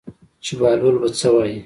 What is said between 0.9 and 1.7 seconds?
به څه وایي.